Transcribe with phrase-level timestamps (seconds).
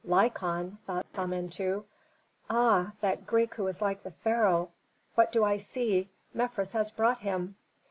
[0.03, 1.83] "Lykon?" thought Samentu.
[2.49, 4.71] "Ah, that Greek who is like the pharaoh.
[5.13, 6.09] What do I see?
[6.33, 7.55] Mefres has brought him!"